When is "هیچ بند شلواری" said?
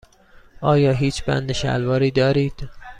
0.91-2.11